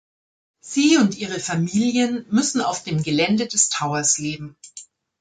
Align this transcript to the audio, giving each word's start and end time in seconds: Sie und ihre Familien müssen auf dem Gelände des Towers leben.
Sie 0.61 0.97
und 0.97 1.19
ihre 1.19 1.39
Familien 1.39 2.25
müssen 2.31 2.61
auf 2.61 2.83
dem 2.83 3.03
Gelände 3.03 3.45
des 3.45 3.69
Towers 3.69 4.17
leben. 4.17 4.57